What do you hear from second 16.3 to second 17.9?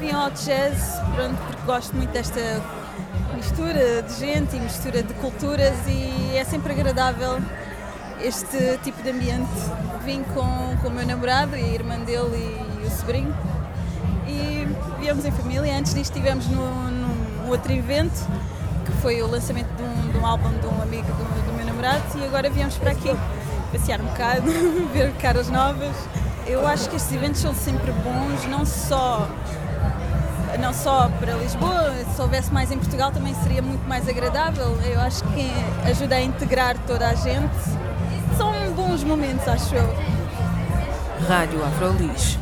no, num outro